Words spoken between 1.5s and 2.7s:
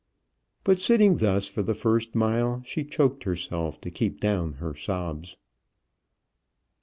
the first mile,